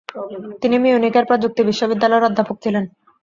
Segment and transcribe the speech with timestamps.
[0.61, 2.83] তিনি মিউনিখের প্রযুক্তি বিশ্ববিদ্যালয়ের অধ্যাপক ছিলেন।